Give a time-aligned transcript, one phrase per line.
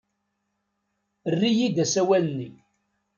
[1.29, 2.49] Err-iyi-d asawal-nni.